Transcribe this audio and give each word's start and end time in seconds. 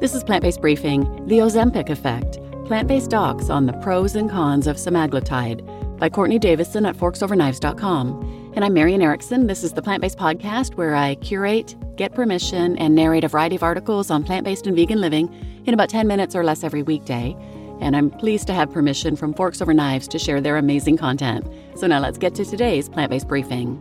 This 0.00 0.14
is 0.14 0.22
Plant 0.22 0.42
Based 0.42 0.60
Briefing 0.60 1.26
The 1.26 1.38
Ozempic 1.38 1.90
Effect 1.90 2.38
Plant 2.66 2.86
Based 2.86 3.10
Docs 3.10 3.50
on 3.50 3.66
the 3.66 3.72
Pros 3.72 4.14
and 4.14 4.30
Cons 4.30 4.68
of 4.68 4.76
Semaglutide 4.76 5.98
by 5.98 6.08
Courtney 6.08 6.38
Davison 6.38 6.86
at 6.86 6.96
forksoverknives.com. 6.96 8.52
And 8.54 8.64
I'm 8.64 8.74
Marian 8.74 9.02
Erickson. 9.02 9.48
This 9.48 9.64
is 9.64 9.72
the 9.72 9.82
Plant 9.82 10.00
Based 10.00 10.16
Podcast 10.16 10.74
where 10.74 10.94
I 10.94 11.16
curate, 11.16 11.74
get 11.96 12.14
permission, 12.14 12.78
and 12.78 12.94
narrate 12.94 13.24
a 13.24 13.28
variety 13.28 13.56
of 13.56 13.64
articles 13.64 14.08
on 14.08 14.22
plant 14.22 14.44
based 14.44 14.68
and 14.68 14.76
vegan 14.76 15.00
living 15.00 15.34
in 15.66 15.74
about 15.74 15.88
10 15.88 16.06
minutes 16.06 16.36
or 16.36 16.44
less 16.44 16.62
every 16.62 16.84
weekday. 16.84 17.36
And 17.80 17.96
I'm 17.96 18.08
pleased 18.08 18.46
to 18.46 18.54
have 18.54 18.70
permission 18.70 19.16
from 19.16 19.34
Forks 19.34 19.60
Over 19.60 19.74
Knives 19.74 20.06
to 20.08 20.18
share 20.20 20.40
their 20.40 20.58
amazing 20.58 20.96
content. 20.96 21.44
So 21.74 21.88
now 21.88 21.98
let's 21.98 22.18
get 22.18 22.36
to 22.36 22.44
today's 22.44 22.88
plant 22.88 23.10
based 23.10 23.26
briefing. 23.26 23.80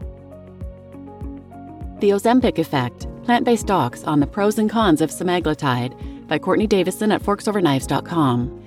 The 1.99 2.09
Ozempic 2.09 2.57
Effect 2.57 3.05
Plant 3.27 3.43
Based 3.43 3.67
Docs 3.67 4.05
on 4.05 4.21
the 4.21 4.25
Pros 4.25 4.57
and 4.57 4.69
Cons 4.69 5.01
of 5.01 5.09
Semaglutide 5.09 6.27
by 6.29 6.39
Courtney 6.39 6.65
Davison 6.65 7.11
at 7.11 7.21
forksoverknives.com. 7.21 8.63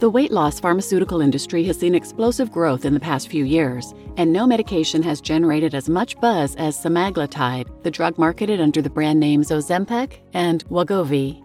The 0.00 0.10
weight 0.10 0.30
loss 0.30 0.60
pharmaceutical 0.60 1.22
industry 1.22 1.64
has 1.64 1.78
seen 1.78 1.94
explosive 1.94 2.52
growth 2.52 2.84
in 2.84 2.92
the 2.92 3.00
past 3.00 3.28
few 3.28 3.46
years, 3.46 3.94
and 4.18 4.30
no 4.30 4.46
medication 4.46 5.02
has 5.02 5.22
generated 5.22 5.74
as 5.74 5.88
much 5.88 6.20
buzz 6.20 6.54
as 6.56 6.76
semaglutide, 6.76 7.82
the 7.84 7.90
drug 7.90 8.18
marketed 8.18 8.60
under 8.60 8.82
the 8.82 8.90
brand 8.90 9.18
names 9.18 9.48
Ozempic 9.48 10.18
and 10.34 10.62
Wegovy. 10.66 11.42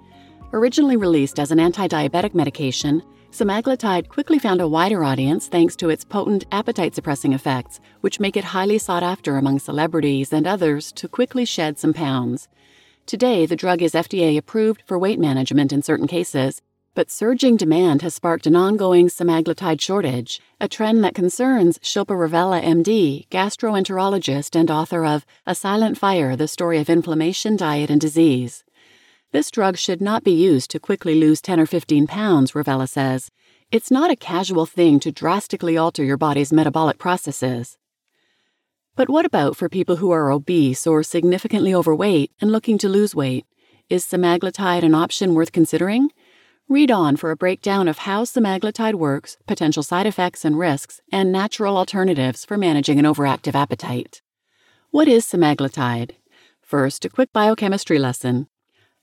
Originally 0.52 0.98
released 0.98 1.40
as 1.40 1.52
an 1.52 1.62
anti-diabetic 1.62 2.34
medication, 2.34 3.02
Semaglutide 3.32 4.08
quickly 4.08 4.40
found 4.40 4.62
a 4.62 4.68
wider 4.68 5.04
audience 5.04 5.48
thanks 5.48 5.76
to 5.76 5.90
its 5.90 6.04
potent 6.04 6.46
appetite 6.52 6.96
suppressing 6.96 7.34
effects, 7.34 7.80
which 8.02 8.20
make 8.20 8.36
it 8.36 8.44
highly 8.44 8.78
sought 8.78 9.04
after 9.04 9.38
among 9.38 9.60
celebrities 9.60 10.34
and 10.34 10.48
others 10.48 10.92
to 10.94 11.08
quickly 11.08 11.46
shed 11.46 11.78
some 11.78 11.94
pounds. 11.94 12.48
Today, 13.08 13.46
the 13.46 13.56
drug 13.56 13.82
is 13.82 13.94
FDA 13.94 14.38
approved 14.38 14.84
for 14.86 15.00
weight 15.00 15.18
management 15.18 15.72
in 15.72 15.82
certain 15.82 16.08
cases, 16.08 16.62
but 16.94 17.10
surging 17.10 17.56
demand 17.56 18.02
has 18.02 18.14
sparked 18.14 18.46
an 18.46 18.54
ongoing 18.58 19.08
semaglutide 19.08 19.80
shortage, 19.80 20.42
a 20.60 20.68
trend 20.68 21.06
that 21.06 21.16
concerns 21.16 21.80
Shilpa 21.80 22.08
Ravella, 22.08 22.62
MD, 22.62 23.26
gastroenterologist 23.30 24.58
and 24.58 24.70
author 24.70 25.06
of 25.06 25.26
A 25.46 25.56
Silent 25.56 25.98
Fire 25.98 26.36
The 26.36 26.50
Story 26.50 26.80
of 26.80 26.90
Inflammation, 26.90 27.56
Diet, 27.56 27.90
and 27.90 28.02
Disease. 28.02 28.66
This 29.32 29.52
drug 29.52 29.78
should 29.78 30.02
not 30.02 30.26
be 30.26 30.34
used 30.34 30.70
to 30.72 30.80
quickly 30.80 31.16
lose 31.16 31.40
10 31.40 31.62
or 31.62 31.66
15 31.66 32.08
pounds, 32.08 32.52
Ravella 32.52 32.90
says. 32.90 33.32
It's 33.72 33.90
not 33.90 34.12
a 34.12 34.18
casual 34.18 34.66
thing 34.66 35.00
to 35.00 35.14
drastically 35.14 35.78
alter 35.78 36.04
your 36.04 36.18
body's 36.18 36.52
metabolic 36.52 36.98
processes. 36.98 37.78
But 38.98 39.10
what 39.10 39.28
about 39.28 39.56
for 39.56 39.70
people 39.70 39.98
who 39.98 40.10
are 40.10 40.32
obese 40.32 40.88
or 40.88 41.04
significantly 41.04 41.72
overweight 41.72 42.32
and 42.42 42.52
looking 42.52 42.80
to 42.80 42.90
lose 42.90 43.14
weight? 43.14 43.46
Is 43.92 44.04
semaglutide 44.04 44.82
an 44.82 44.96
option 44.96 45.36
worth 45.36 45.52
considering? 45.52 46.10
Read 46.68 46.90
on 46.90 47.16
for 47.16 47.30
a 47.30 47.38
breakdown 47.38 47.88
of 47.88 48.00
how 48.00 48.24
semaglutide 48.24 48.96
works, 48.96 49.38
potential 49.46 49.84
side 49.84 50.08
effects 50.08 50.44
and 50.44 50.58
risks, 50.58 51.00
and 51.12 51.32
natural 51.32 51.78
alternatives 51.78 52.44
for 52.44 52.58
managing 52.58 52.98
an 52.98 53.06
overactive 53.06 53.54
appetite. 53.54 54.24
What 54.90 55.08
is 55.08 55.28
semaglutide? 55.28 56.14
First, 56.60 57.06
a 57.06 57.10
quick 57.10 57.32
biochemistry 57.32 58.00
lesson. 58.00 58.48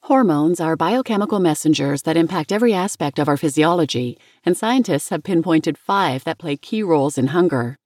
Hormones 0.00 0.58
are 0.58 0.74
biochemical 0.74 1.38
messengers 1.38 2.02
that 2.02 2.16
impact 2.16 2.50
every 2.50 2.74
aspect 2.74 3.20
of 3.20 3.28
our 3.28 3.36
physiology, 3.36 4.18
and 4.44 4.56
scientists 4.56 5.10
have 5.10 5.22
pinpointed 5.22 5.78
five 5.78 6.24
that 6.24 6.38
play 6.38 6.56
key 6.56 6.82
roles 6.82 7.16
in 7.16 7.28
hunger. 7.28 7.78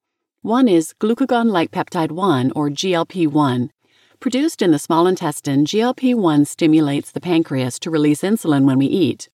One 0.49 0.67
is 0.67 0.95
glucagon 0.99 1.51
like 1.51 1.73
peptide 1.73 2.11
1, 2.11 2.53
or 2.57 2.71
GLP 2.71 3.27
1. 3.27 3.71
Produced 4.19 4.63
in 4.63 4.71
the 4.71 4.79
small 4.79 5.07
intestine, 5.07 5.67
GLP 5.67 6.15
1 6.15 6.47
stimulates 6.47 7.11
the 7.11 7.21
pancreas 7.21 7.79
to 7.81 7.91
release 7.91 8.23
insulin 8.23 8.65
when 8.65 8.79
we 8.79 8.87
eat. 8.87 9.29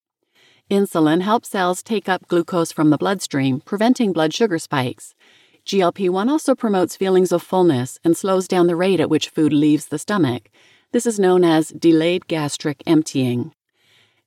Insulin 0.68 1.22
helps 1.22 1.50
cells 1.50 1.84
take 1.84 2.08
up 2.08 2.26
glucose 2.26 2.72
from 2.72 2.90
the 2.90 2.98
bloodstream, 2.98 3.60
preventing 3.60 4.12
blood 4.12 4.34
sugar 4.34 4.58
spikes. 4.58 5.14
GLP 5.64 6.10
1 6.10 6.28
also 6.28 6.56
promotes 6.56 6.96
feelings 6.96 7.30
of 7.30 7.44
fullness 7.44 8.00
and 8.02 8.16
slows 8.16 8.48
down 8.48 8.66
the 8.66 8.74
rate 8.74 8.98
at 8.98 9.08
which 9.08 9.28
food 9.28 9.52
leaves 9.52 9.86
the 9.86 10.00
stomach. 10.00 10.50
This 10.90 11.06
is 11.06 11.20
known 11.20 11.44
as 11.44 11.68
delayed 11.68 12.26
gastric 12.26 12.82
emptying. 12.88 13.53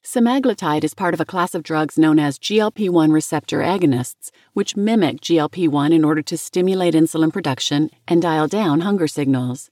Semaglutide 0.07 0.85
is 0.85 0.93
part 0.93 1.13
of 1.13 1.19
a 1.19 1.25
class 1.25 1.53
of 1.53 1.63
drugs 1.63 1.97
known 1.97 2.17
as 2.17 2.39
GLP 2.39 2.89
1 2.89 3.11
receptor 3.11 3.59
agonists, 3.59 4.31
which 4.53 4.77
mimic 4.77 5.19
GLP 5.19 5.67
1 5.67 5.91
in 5.91 6.05
order 6.05 6.21
to 6.21 6.37
stimulate 6.37 6.93
insulin 6.93 7.29
production 7.33 7.89
and 8.07 8.21
dial 8.21 8.47
down 8.47 8.79
hunger 8.79 9.09
signals. 9.09 9.69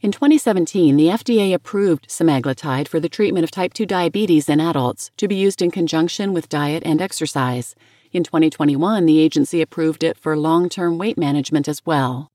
In 0.00 0.12
2017, 0.12 0.94
the 0.94 1.08
FDA 1.08 1.52
approved 1.52 2.08
semaglutide 2.08 2.86
for 2.86 3.00
the 3.00 3.08
treatment 3.08 3.42
of 3.42 3.50
type 3.50 3.74
2 3.74 3.84
diabetes 3.84 4.48
in 4.48 4.60
adults 4.60 5.10
to 5.16 5.26
be 5.26 5.34
used 5.34 5.60
in 5.60 5.72
conjunction 5.72 6.32
with 6.32 6.48
diet 6.48 6.84
and 6.86 7.02
exercise. 7.02 7.74
In 8.12 8.22
2021, 8.22 9.04
the 9.04 9.18
agency 9.18 9.60
approved 9.60 10.04
it 10.04 10.16
for 10.16 10.36
long 10.36 10.68
term 10.68 10.96
weight 10.96 11.18
management 11.18 11.66
as 11.66 11.84
well. 11.84 12.31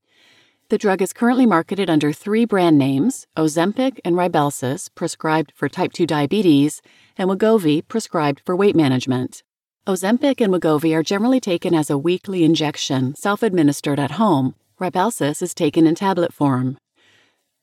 The 0.70 0.76
drug 0.76 1.00
is 1.00 1.14
currently 1.14 1.46
marketed 1.46 1.88
under 1.88 2.12
three 2.12 2.44
brand 2.44 2.76
names 2.76 3.26
Ozempic 3.38 4.00
and 4.04 4.16
Rybelsus, 4.16 4.90
prescribed 4.94 5.50
for 5.54 5.66
type 5.66 5.94
2 5.94 6.06
diabetes, 6.06 6.82
and 7.16 7.30
Wegovy, 7.30 7.88
prescribed 7.88 8.42
for 8.44 8.54
weight 8.54 8.76
management. 8.76 9.42
Ozempic 9.86 10.42
and 10.42 10.52
Wegovy 10.52 10.94
are 10.94 11.02
generally 11.02 11.40
taken 11.40 11.74
as 11.74 11.88
a 11.88 11.96
weekly 11.96 12.44
injection, 12.44 13.14
self 13.14 13.42
administered 13.42 13.98
at 13.98 14.20
home. 14.20 14.54
Rybelsus 14.78 15.40
is 15.40 15.54
taken 15.54 15.86
in 15.86 15.94
tablet 15.94 16.34
form. 16.34 16.76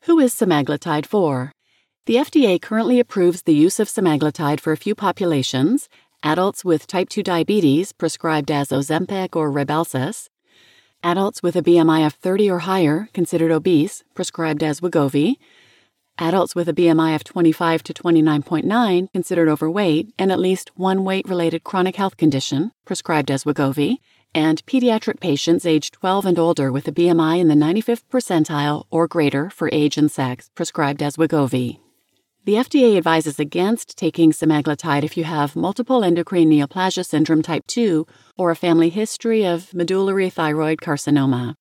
Who 0.05 0.17
is 0.19 0.33
semaglutide 0.33 1.05
for? 1.05 1.51
The 2.07 2.15
FDA 2.15 2.59
currently 2.59 2.99
approves 2.99 3.43
the 3.43 3.53
use 3.53 3.79
of 3.79 3.87
semaglutide 3.87 4.59
for 4.59 4.73
a 4.73 4.77
few 4.77 4.95
populations 4.95 5.89
adults 6.23 6.65
with 6.65 6.87
type 6.87 7.09
2 7.09 7.21
diabetes, 7.21 7.91
prescribed 7.91 8.49
as 8.49 8.69
Ozempic 8.69 9.35
or 9.35 9.51
Rybelsus, 9.51 10.27
adults 11.05 11.43
with 11.43 11.55
a 11.55 11.61
BMI 11.61 12.03
of 12.03 12.15
30 12.15 12.49
or 12.49 12.59
higher, 12.59 13.09
considered 13.13 13.51
obese, 13.51 14.03
prescribed 14.15 14.63
as 14.63 14.81
Wegovy, 14.81 15.35
adults 16.17 16.55
with 16.55 16.67
a 16.67 16.73
BMI 16.73 17.13
of 17.13 17.23
25 17.23 17.83
to 17.83 17.93
29.9, 17.93 19.13
considered 19.13 19.47
overweight, 19.47 20.11
and 20.17 20.31
at 20.31 20.39
least 20.39 20.71
one 20.75 21.03
weight 21.03 21.29
related 21.29 21.63
chronic 21.63 21.97
health 21.97 22.17
condition, 22.17 22.71
prescribed 22.85 23.29
as 23.29 23.43
Wegovy, 23.43 23.97
and 24.33 24.65
pediatric 24.65 25.19
patients 25.19 25.63
aged 25.63 25.93
12 25.93 26.25
and 26.25 26.39
older 26.39 26.71
with 26.71 26.87
a 26.87 26.91
BMI 26.91 27.39
in 27.39 27.49
the 27.49 27.53
95th 27.53 28.03
percentile 28.11 28.85
or 28.89 29.07
greater 29.07 29.51
for 29.51 29.69
age 29.71 29.97
and 29.97 30.11
sex, 30.11 30.49
prescribed 30.55 31.03
as 31.03 31.17
Wegovy. 31.17 31.84
The 32.45 32.53
FDA 32.53 32.95
advises 32.95 33.39
against 33.39 33.97
taking 33.97 34.31
semaglutide 34.31 35.03
if 35.03 35.17
you 35.17 35.23
have 35.23 35.55
multiple 35.55 36.03
endocrine 36.03 36.51
neoplasia 36.51 37.03
syndrome 37.03 37.41
type 37.41 37.65
2 37.65 38.05
or 38.37 38.51
a 38.51 38.55
family 38.55 38.89
history 38.89 39.43
of 39.43 39.73
medullary 39.73 40.29
thyroid 40.29 40.77
carcinoma. 40.77 41.55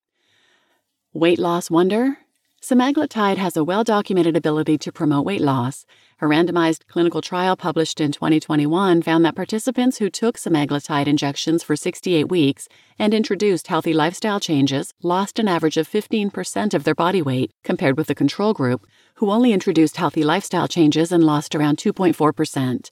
Weight 1.15 1.39
loss 1.39 1.71
wonder? 1.71 2.19
Semaglutide 2.63 3.39
has 3.39 3.57
a 3.57 3.65
well 3.65 3.83
documented 3.83 4.37
ability 4.37 4.77
to 4.77 4.93
promote 4.93 5.25
weight 5.25 5.41
loss. 5.41 5.87
A 6.21 6.27
randomized 6.27 6.87
clinical 6.87 7.23
trial 7.23 7.57
published 7.57 7.99
in 7.99 8.13
2021 8.13 9.01
found 9.01 9.25
that 9.25 9.35
participants 9.35 9.99
who 9.99 10.11
took 10.11 10.37
semaglutide 10.37 11.07
injections 11.07 11.63
for 11.63 11.77
68 11.77 12.29
weeks 12.29 12.69
and 12.99 13.15
introduced 13.15 13.69
healthy 13.69 13.95
lifestyle 13.95 14.41
changes 14.41 14.93
lost 15.03 15.39
an 15.39 15.49
average 15.49 15.79
of 15.79 15.89
15% 15.89 16.75
of 16.75 16.85
their 16.85 16.95
body 16.95 17.23
weight 17.23 17.53
compared 17.65 17.97
with 17.97 18.07
the 18.07 18.15
control 18.15 18.53
group, 18.53 18.87
who 19.25 19.31
only 19.31 19.55
introduced 19.55 19.97
healthy 19.97 20.23
lifestyle 20.23 20.69
changes 20.69 21.11
and 21.11 21.25
lost 21.25 21.55
around 21.55 21.79
2.4%. 21.79 22.91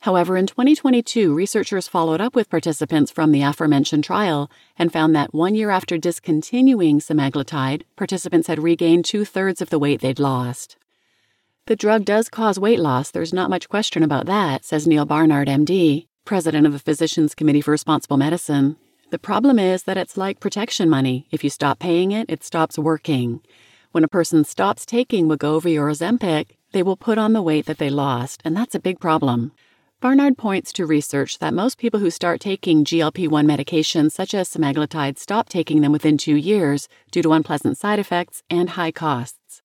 However, 0.00 0.36
in 0.36 0.48
2022, 0.48 1.32
researchers 1.32 1.86
followed 1.86 2.20
up 2.20 2.34
with 2.34 2.50
participants 2.50 3.12
from 3.12 3.30
the 3.30 3.42
aforementioned 3.42 4.02
trial 4.02 4.50
and 4.76 4.92
found 4.92 5.14
that 5.14 5.32
one 5.32 5.54
year 5.54 5.70
after 5.70 5.96
discontinuing 5.96 6.98
semaglutide, 6.98 7.82
participants 7.94 8.48
had 8.48 8.58
regained 8.60 9.04
two 9.04 9.24
thirds 9.24 9.62
of 9.62 9.70
the 9.70 9.78
weight 9.78 10.00
they'd 10.00 10.18
lost. 10.18 10.76
The 11.66 11.76
drug 11.76 12.04
does 12.04 12.28
cause 12.28 12.58
weight 12.58 12.80
loss, 12.80 13.12
there's 13.12 13.32
not 13.32 13.48
much 13.48 13.68
question 13.68 14.02
about 14.02 14.26
that, 14.26 14.64
says 14.64 14.84
Neal 14.84 15.06
Barnard, 15.06 15.46
MD, 15.46 16.08
president 16.24 16.66
of 16.66 16.72
the 16.72 16.80
Physicians 16.80 17.36
Committee 17.36 17.60
for 17.60 17.70
Responsible 17.70 18.16
Medicine. 18.16 18.74
The 19.10 19.18
problem 19.20 19.60
is 19.60 19.84
that 19.84 19.96
it's 19.96 20.16
like 20.16 20.40
protection 20.40 20.90
money. 20.90 21.28
If 21.30 21.44
you 21.44 21.50
stop 21.50 21.78
paying 21.78 22.10
it, 22.10 22.28
it 22.28 22.42
stops 22.42 22.80
working. 22.80 23.42
When 23.90 24.04
a 24.04 24.08
person 24.08 24.44
stops 24.44 24.84
taking 24.84 25.28
Wegovy 25.28 25.80
or 25.80 25.90
Ozempic, 25.90 26.58
they 26.72 26.82
will 26.82 26.96
put 26.96 27.16
on 27.16 27.32
the 27.32 27.40
weight 27.40 27.64
that 27.64 27.78
they 27.78 27.88
lost, 27.88 28.42
and 28.44 28.54
that's 28.54 28.74
a 28.74 28.80
big 28.80 29.00
problem. 29.00 29.52
Barnard 29.98 30.36
points 30.36 30.74
to 30.74 30.84
research 30.84 31.38
that 31.38 31.54
most 31.54 31.78
people 31.78 31.98
who 31.98 32.10
start 32.10 32.38
taking 32.38 32.84
GLP 32.84 33.28
1 33.28 33.46
medications 33.46 34.12
such 34.12 34.34
as 34.34 34.46
semaglutide 34.48 35.18
stop 35.18 35.48
taking 35.48 35.80
them 35.80 35.90
within 35.90 36.18
two 36.18 36.36
years 36.36 36.86
due 37.10 37.22
to 37.22 37.32
unpleasant 37.32 37.78
side 37.78 37.98
effects 37.98 38.42
and 38.50 38.70
high 38.70 38.92
costs. 38.92 39.62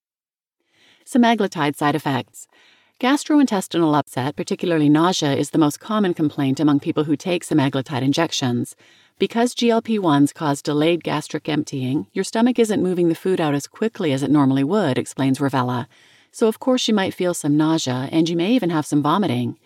Semaglutide 1.06 1.76
side 1.76 1.94
effects. 1.94 2.48
Gastrointestinal 3.02 3.98
upset, 3.98 4.38
particularly 4.38 4.88
nausea, 4.88 5.36
is 5.36 5.50
the 5.50 5.58
most 5.58 5.82
common 5.82 6.14
complaint 6.14 6.62
among 6.62 6.80
people 6.80 7.04
who 7.04 7.18
take 7.18 7.44
semaglutide 7.44 8.02
injections. 8.02 8.78
Because 9.20 9.54
GLP 9.54 10.00
1s 10.00 10.34
cause 10.34 10.62
delayed 10.62 11.04
gastric 11.04 11.48
emptying, 11.48 12.08
your 12.14 12.24
stomach 12.24 12.58
isn't 12.58 12.82
moving 12.82 13.10
the 13.10 13.16
food 13.16 13.40
out 13.40 13.54
as 13.54 13.68
quickly 13.68 14.12
as 14.12 14.24
it 14.24 14.32
normally 14.32 14.64
would, 14.64 14.98
explains 14.98 15.40
Ravella. 15.40 15.88
So, 16.32 16.48
of 16.48 16.60
course, 16.60 16.88
you 16.88 16.96
might 16.96 17.14
feel 17.14 17.34
some 17.34 17.56
nausea 17.56 18.10
and 18.12 18.28
you 18.28 18.36
may 18.36 18.52
even 18.54 18.72
have 18.72 18.88
some 18.88 19.04
vomiting. 19.04 19.60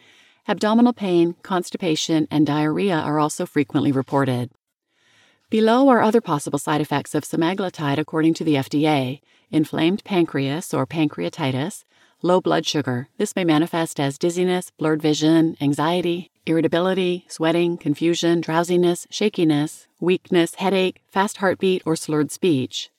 Abdominal 0.49 0.93
pain, 0.93 1.35
constipation, 1.43 2.27
and 2.29 2.45
diarrhea 2.45 2.97
are 2.97 3.19
also 3.19 3.45
frequently 3.45 3.91
reported. 3.91 4.51
Below 5.49 5.87
are 5.87 6.01
other 6.01 6.19
possible 6.19 6.59
side 6.59 6.81
effects 6.81 7.15
of 7.15 7.23
semaglutide 7.23 7.97
according 7.97 8.33
to 8.35 8.43
the 8.43 8.55
FDA 8.55 9.21
inflamed 9.49 10.03
pancreas 10.03 10.73
or 10.73 10.85
pancreatitis, 10.85 11.85
low 12.21 12.41
blood 12.41 12.65
sugar. 12.65 13.07
This 13.17 13.33
may 13.33 13.45
manifest 13.45 13.97
as 13.97 14.17
dizziness, 14.17 14.71
blurred 14.77 15.01
vision, 15.01 15.55
anxiety, 15.61 16.31
irritability, 16.47 17.25
sweating, 17.27 17.77
confusion, 17.77 18.41
drowsiness, 18.41 19.05
shakiness, 19.09 19.87
weakness, 19.99 20.55
headache, 20.55 21.01
fast 21.07 21.37
heartbeat, 21.37 21.83
or 21.85 21.95
slurred 21.95 22.31
speech. 22.31 22.89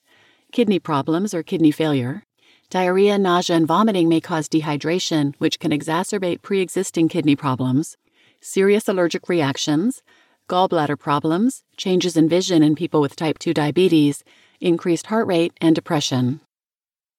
Kidney 0.51 0.79
problems 0.79 1.33
or 1.33 1.43
kidney 1.43 1.71
failure. 1.71 2.23
Diarrhea, 2.69 3.17
nausea, 3.17 3.55
and 3.55 3.67
vomiting 3.67 4.07
may 4.07 4.21
cause 4.21 4.47
dehydration, 4.47 5.33
which 5.39 5.59
can 5.59 5.71
exacerbate 5.71 6.41
pre 6.41 6.61
existing 6.61 7.09
kidney 7.09 7.35
problems. 7.35 7.97
Serious 8.41 8.87
allergic 8.87 9.27
reactions, 9.27 10.03
gallbladder 10.47 10.97
problems, 10.97 11.63
changes 11.77 12.15
in 12.15 12.29
vision 12.29 12.63
in 12.63 12.75
people 12.75 13.01
with 13.01 13.15
type 13.15 13.39
2 13.39 13.53
diabetes, 13.53 14.23
increased 14.59 15.07
heart 15.07 15.27
rate, 15.27 15.53
and 15.59 15.75
depression. 15.75 16.41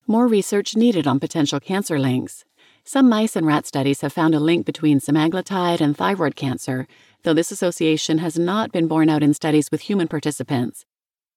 More 0.06 0.26
research 0.26 0.76
needed 0.76 1.06
on 1.06 1.20
potential 1.20 1.60
cancer 1.60 1.98
links. 1.98 2.44
Some 2.84 3.08
mice 3.08 3.36
and 3.36 3.46
rat 3.46 3.66
studies 3.66 4.00
have 4.00 4.12
found 4.12 4.34
a 4.34 4.40
link 4.40 4.66
between 4.66 5.00
semaglutide 5.00 5.80
and 5.80 5.96
thyroid 5.96 6.34
cancer, 6.34 6.86
though 7.22 7.34
this 7.34 7.52
association 7.52 8.18
has 8.18 8.38
not 8.38 8.72
been 8.72 8.88
borne 8.88 9.08
out 9.08 9.22
in 9.22 9.34
studies 9.34 9.70
with 9.70 9.82
human 9.82 10.08
participants. 10.08 10.84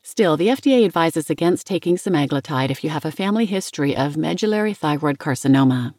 Still, 0.02 0.36
the 0.36 0.48
FDA 0.48 0.84
advises 0.84 1.30
against 1.30 1.68
taking 1.68 1.96
semaglutide 1.96 2.70
if 2.70 2.84
you 2.84 2.90
have 2.90 3.06
a 3.06 3.12
family 3.12 3.46
history 3.46 3.96
of 3.96 4.18
medullary 4.18 4.74
thyroid 4.74 5.18
carcinoma. 5.18 5.94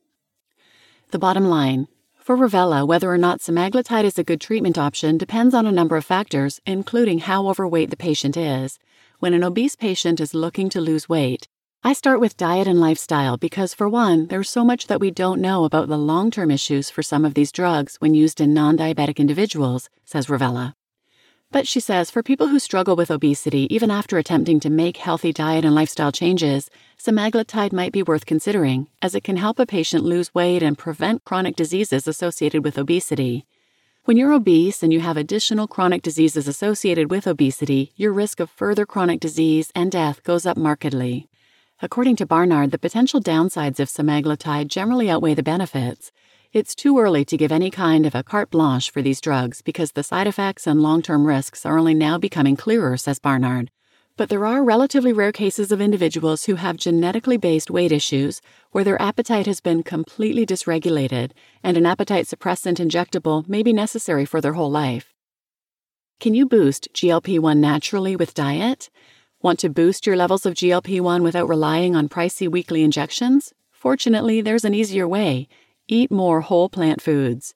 The 1.11 1.19
bottom 1.19 1.47
line 1.47 1.89
for 2.25 2.37
Ravella, 2.37 2.87
whether 2.87 3.11
or 3.11 3.19
not 3.19 3.41
semaglutide 3.41 4.05
is 4.05 4.19
a 4.19 4.25
good 4.25 4.41
treatment 4.41 4.79
option 4.79 5.19
depends 5.19 5.55
on 5.55 5.67
a 5.67 5.73
number 5.73 5.97
of 5.97 6.07
factors, 6.07 6.59
including 6.65 7.19
how 7.19 7.49
overweight 7.49 7.91
the 7.91 7.97
patient 7.97 8.37
is. 8.37 8.79
When 9.19 9.35
an 9.35 9.45
obese 9.45 9.77
patient 9.77 10.21
is 10.21 10.33
looking 10.33 10.71
to 10.71 10.81
lose 10.81 11.07
weight, 11.07 11.49
I 11.87 11.93
start 11.93 12.19
with 12.19 12.39
diet 12.39 12.67
and 12.67 12.81
lifestyle 12.81 13.37
because, 13.37 13.75
for 13.75 13.91
one, 13.91 14.29
there's 14.29 14.49
so 14.49 14.65
much 14.65 14.87
that 14.87 15.01
we 15.01 15.11
don't 15.11 15.39
know 15.39 15.65
about 15.65 15.89
the 15.89 15.99
long 15.99 16.31
term 16.31 16.51
issues 16.51 16.89
for 16.89 17.03
some 17.03 17.27
of 17.27 17.35
these 17.35 17.53
drugs 17.53 17.97
when 17.97 18.15
used 18.15 18.41
in 18.41 18.55
non 18.55 18.79
diabetic 18.79 19.19
individuals, 19.19 19.91
says 20.03 20.29
Ravella. 20.29 20.73
But 21.53 21.69
she 21.69 21.81
says 21.81 22.11
for 22.11 22.23
people 22.23 22.49
who 22.49 22.59
struggle 22.59 22.97
with 22.97 23.11
obesity, 23.11 23.67
even 23.69 23.91
after 23.91 24.17
attempting 24.17 24.61
to 24.61 24.71
make 24.71 24.97
healthy 24.97 25.31
diet 25.31 25.67
and 25.67 25.75
lifestyle 25.75 26.11
changes, 26.11 26.71
semaglutide 26.99 27.75
might 27.75 27.93
be 27.93 28.03
worth 28.03 28.25
considering, 28.25 28.89
as 29.03 29.15
it 29.15 29.23
can 29.23 29.37
help 29.37 29.59
a 29.59 29.67
patient 29.67 30.05
lose 30.05 30.35
weight 30.35 30.63
and 30.63 30.79
prevent 30.79 31.27
chronic 31.27 31.55
diseases 31.55 32.09
associated 32.09 32.65
with 32.65 32.79
obesity. 32.79 33.45
When 34.05 34.17
you're 34.17 34.33
obese 34.33 34.83
and 34.83 34.91
you 34.91 35.01
have 35.01 35.19
additional 35.19 35.69
chronic 35.69 36.01
diseases 36.01 36.49
associated 36.49 37.11
with 37.11 37.27
obesity, 37.27 37.93
your 37.95 38.15
risk 38.15 38.41
of 38.41 38.49
further 38.49 38.87
chronic 38.87 39.21
disease 39.21 39.71
and 39.75 39.93
death 39.93 40.23
goes 40.25 40.47
up 40.47 40.57
markedly. 40.57 41.29
According 41.85 42.17
to 42.17 42.25
Barnard, 42.25 42.71
the 42.71 42.79
potential 42.79 43.21
downsides 43.21 43.79
of 43.79 43.91
semaglutide 43.91 44.69
generally 44.69 45.11
outweigh 45.11 45.35
the 45.35 45.43
benefits. 45.43 46.13
It's 46.51 46.75
too 46.75 46.99
early 46.99 47.27
to 47.27 47.37
give 47.37 47.53
any 47.53 47.71
kind 47.71 48.07
of 48.07 48.15
a 48.15 48.23
carte 48.23 48.51
blanche 48.51 48.91
for 48.91 49.03
these 49.03 49.21
drugs 49.21 49.61
because 49.61 49.93
the 49.93 50.03
side 50.03 50.27
effects 50.27 50.67
and 50.67 50.81
long 50.81 51.03
term 51.03 51.27
risks 51.27 51.67
are 51.67 51.77
only 51.77 51.93
now 51.93 52.17
becoming 52.17 52.57
clearer, 52.57 52.97
says 52.97 53.19
Barnard. 53.19 53.71
But 54.17 54.31
there 54.31 54.47
are 54.47 54.65
relatively 54.65 55.13
rare 55.13 55.31
cases 55.31 55.71
of 55.71 55.83
individuals 55.83 56.47
who 56.47 56.55
have 56.55 56.79
genetically 56.79 57.37
based 57.37 57.71
weight 57.71 57.93
issues 57.93 58.41
where 58.71 58.85
their 58.85 59.03
appetite 59.03 59.45
has 59.45 59.61
been 59.61 59.83
completely 59.83 60.47
dysregulated 60.47 61.33
and 61.63 61.77
an 61.77 61.85
appetite 61.85 62.25
suppressant 62.25 62.79
injectable 62.79 63.47
may 63.47 63.63
be 63.63 63.75
necessary 63.75 64.25
for 64.25 64.41
their 64.41 64.55
whole 64.55 64.71
life. 64.71 65.13
Can 66.19 66.33
you 66.33 66.47
boost 66.47 66.89
GLP 66.95 67.39
1 67.39 67.61
naturally 67.61 68.17
with 68.17 68.33
diet? 68.33 68.89
Want 69.45 69.59
to 69.59 69.69
boost 69.69 70.07
your 70.07 70.17
levels 70.17 70.47
of 70.47 70.55
GLP 70.55 71.03
1 71.03 71.23
without 71.23 71.51
relying 71.51 71.95
on 71.95 72.09
pricey 72.09 72.51
weekly 72.51 72.83
injections? 72.83 73.53
Fortunately, 73.71 74.41
there's 74.41 74.65
an 74.65 74.73
easier 74.73 75.07
way 75.07 75.49
Eat 75.87 76.11
more 76.11 76.41
whole 76.41 76.71
plant 76.71 77.03
foods. 77.03 77.55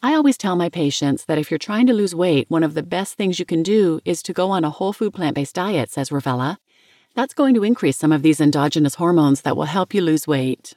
I 0.00 0.14
always 0.14 0.38
tell 0.38 0.54
my 0.54 0.68
patients 0.68 1.24
that 1.24 1.36
if 1.36 1.50
you're 1.50 1.58
trying 1.58 1.88
to 1.88 1.92
lose 1.92 2.14
weight, 2.14 2.48
one 2.48 2.62
of 2.62 2.74
the 2.74 2.84
best 2.84 3.14
things 3.14 3.40
you 3.40 3.44
can 3.44 3.64
do 3.64 3.98
is 4.04 4.22
to 4.22 4.32
go 4.32 4.52
on 4.52 4.62
a 4.62 4.70
whole 4.70 4.92
food 4.92 5.12
plant 5.12 5.34
based 5.34 5.56
diet, 5.56 5.90
says 5.90 6.10
Ravella. 6.10 6.58
That's 7.16 7.34
going 7.34 7.54
to 7.54 7.64
increase 7.64 7.96
some 7.96 8.12
of 8.12 8.22
these 8.22 8.40
endogenous 8.40 8.94
hormones 8.94 9.40
that 9.40 9.56
will 9.56 9.64
help 9.64 9.92
you 9.92 10.02
lose 10.02 10.28
weight. 10.28 10.74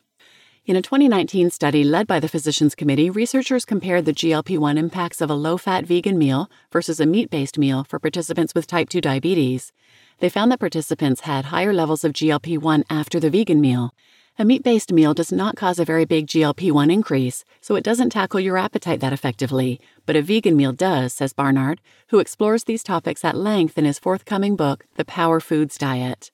In 0.68 0.76
a 0.76 0.82
2019 0.82 1.50
study 1.50 1.86
led 1.86 2.08
by 2.08 2.20
the 2.20 2.28
Physicians 2.28 2.76
Committee, 2.76 3.10
researchers 3.10 3.64
compared 3.64 4.04
the 4.04 4.12
GLP 4.12 4.58
1 4.58 4.78
impacts 4.78 5.22
of 5.22 5.30
a 5.30 5.34
low 5.34 5.58
fat 5.58 5.86
vegan 5.86 6.18
meal 6.18 6.52
versus 6.74 7.00
a 7.00 7.06
meat 7.06 7.30
based 7.30 7.58
meal 7.58 7.86
for 7.86 8.00
participants 8.00 8.54
with 8.54 8.68
type 8.68 8.90
2 8.90 9.00
diabetes. 9.00 9.72
They 10.20 10.28
found 10.28 10.52
that 10.52 10.60
participants 10.60 11.22
had 11.22 11.46
higher 11.46 11.72
levels 11.72 12.04
of 12.04 12.12
GLP 12.12 12.58
1 12.58 12.84
after 12.90 13.18
the 13.18 13.30
vegan 13.30 13.62
meal, 13.62 13.94
a 14.40 14.46
meat 14.46 14.62
based 14.62 14.92
meal 14.92 15.16
does 15.16 15.32
not 15.32 15.56
cause 15.56 15.80
a 15.80 15.86
very 15.86 16.06
big 16.06 16.28
GLP 16.28 16.72
1 16.72 16.92
increase, 16.92 17.44
so 17.60 17.76
it 17.76 17.84
doesn't 17.84 18.12
tackle 18.12 18.40
your 18.40 18.56
appetite 18.56 19.00
that 19.00 19.12
effectively, 19.12 19.80
but 20.06 20.16
a 20.16 20.22
vegan 20.22 20.56
meal 20.56 20.72
does, 20.72 21.12
says 21.12 21.34
Barnard, 21.34 21.82
who 22.10 22.20
explores 22.20 22.66
these 22.66 22.84
topics 22.84 23.26
at 23.26 23.36
length 23.36 23.80
in 23.80 23.86
his 23.86 23.98
forthcoming 23.98 24.56
book, 24.56 24.86
The 24.94 25.06
Power 25.06 25.40
Foods 25.40 25.76
Diet. 25.76 26.30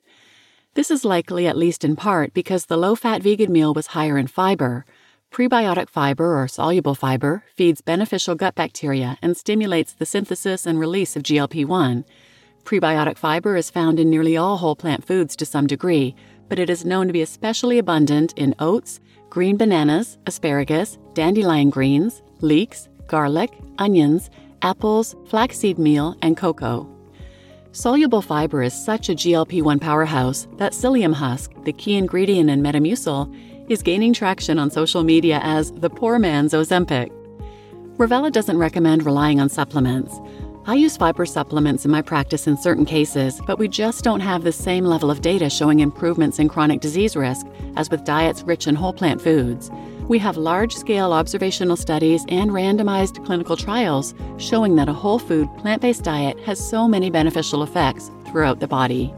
This 0.76 0.90
is 0.90 1.06
likely, 1.06 1.46
at 1.46 1.56
least 1.56 1.86
in 1.86 1.96
part, 1.96 2.34
because 2.34 2.66
the 2.66 2.78
low 2.78 2.96
fat 2.96 3.22
vegan 3.22 3.52
meal 3.52 3.76
was 3.76 3.88
higher 3.88 4.18
in 4.18 4.26
fiber. 4.26 4.86
Prebiotic 5.32 5.88
fiber, 5.88 6.42
or 6.42 6.48
soluble 6.48 6.96
fiber, 6.96 7.44
feeds 7.56 7.82
beneficial 7.82 8.34
gut 8.34 8.56
bacteria 8.56 9.20
and 9.22 9.38
stimulates 9.38 9.94
the 9.94 10.08
synthesis 10.08 10.66
and 10.66 10.80
release 10.80 11.16
of 11.16 11.22
GLP 11.22 11.64
1. 11.64 12.06
Prebiotic 12.64 13.20
fiber 13.20 13.56
is 13.56 13.70
found 13.70 14.00
in 14.00 14.10
nearly 14.10 14.36
all 14.36 14.58
whole 14.58 14.76
plant 14.76 15.06
foods 15.06 15.36
to 15.36 15.46
some 15.46 15.68
degree, 15.68 16.16
but 16.50 16.58
it 16.58 16.72
is 16.72 16.86
known 16.86 17.06
to 17.06 17.14
be 17.14 17.22
especially 17.22 17.78
abundant 17.78 18.34
in 18.36 18.56
oats, 18.58 19.00
green 19.30 19.58
bananas, 19.58 20.18
asparagus, 20.26 20.98
dandelion 21.14 21.70
greens, 21.70 22.24
leeks, 22.42 22.90
garlic, 23.06 23.52
onions, 23.78 24.32
apples, 24.64 25.16
flaxseed 25.28 25.78
meal, 25.78 26.16
and 26.24 26.36
cocoa. 26.36 26.93
Soluble 27.76 28.22
fiber 28.22 28.62
is 28.62 28.72
such 28.72 29.10
a 29.10 29.16
GLP 29.16 29.64
1 29.64 29.80
powerhouse 29.80 30.48
that 30.58 30.74
psyllium 30.74 31.12
husk, 31.12 31.52
the 31.64 31.74
key 31.74 31.96
ingredient 31.96 32.48
in 32.48 32.62
Metamucil, 32.62 33.34
is 33.68 33.82
gaining 33.82 34.14
traction 34.14 34.60
on 34.60 34.70
social 34.70 35.04
media 35.04 35.40
as 35.42 35.72
the 35.72 35.90
poor 35.90 36.20
man's 36.20 36.54
Ozempic. 36.54 37.12
Ravella 37.98 38.32
doesn't 38.32 38.60
recommend 38.60 39.08
relying 39.08 39.40
on 39.40 39.50
supplements. 39.50 40.20
I 40.68 40.76
use 40.76 40.96
fiber 40.96 41.26
supplements 41.26 41.84
in 41.84 41.90
my 41.90 42.04
practice 42.04 42.46
in 42.46 42.58
certain 42.58 42.86
cases, 42.86 43.42
but 43.48 43.58
we 43.58 43.68
just 43.68 44.04
don't 44.04 44.20
have 44.20 44.44
the 44.44 44.52
same 44.52 44.86
level 44.86 45.10
of 45.10 45.22
data 45.22 45.50
showing 45.50 45.80
improvements 45.80 46.38
in 46.38 46.50
chronic 46.50 46.80
disease 46.80 47.16
risk 47.16 47.48
as 47.76 47.90
with 47.90 48.06
diets 48.06 48.44
rich 48.44 48.68
in 48.68 48.76
whole 48.76 48.94
plant 48.94 49.20
foods. 49.20 49.72
We 50.14 50.20
have 50.20 50.38
large 50.38 50.76
scale 50.76 51.12
observational 51.12 51.76
studies 51.76 52.24
and 52.30 52.52
randomized 52.52 53.26
clinical 53.26 53.58
trials 53.58 54.14
showing 54.38 54.76
that 54.76 54.88
a 54.88 54.94
whole 54.94 55.18
food, 55.18 55.50
plant 55.58 55.82
based 55.82 56.04
diet 56.04 56.40
has 56.42 56.60
so 56.60 56.88
many 56.88 57.10
beneficial 57.10 57.64
effects 57.64 58.12
throughout 58.28 58.60
the 58.60 58.68
body. 58.68 59.12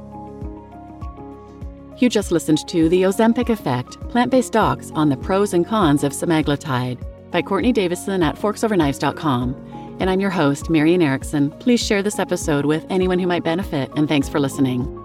You 1.97 2.07
just 2.09 2.31
listened 2.31 2.65
to 2.69 2.87
The 2.87 3.01
Ozempic 3.01 3.49
Effect 3.49 3.99
Plant 4.07 4.31
Based 4.31 4.53
Docs 4.53 4.91
on 4.91 5.09
the 5.09 5.17
Pros 5.17 5.53
and 5.53 5.67
Cons 5.67 6.01
of 6.01 6.13
Semaglutide 6.13 7.29
by 7.29 7.41
Courtney 7.41 7.73
Davison 7.73 8.23
at 8.23 8.37
forksoverknives.com 8.37 9.97
and 9.99 10.09
I'm 10.09 10.21
your 10.21 10.29
host, 10.29 10.69
Marian 10.69 11.01
Erickson. 11.01 11.51
Please 11.59 11.85
share 11.85 12.03
this 12.03 12.19
episode 12.19 12.65
with 12.65 12.85
anyone 12.89 13.19
who 13.19 13.27
might 13.27 13.43
benefit, 13.43 13.91
and 13.97 14.07
thanks 14.07 14.29
for 14.29 14.39
listening. 14.39 15.04